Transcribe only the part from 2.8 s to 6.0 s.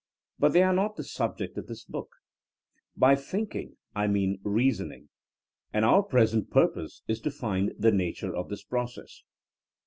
By thinking'' I mean reasoning. And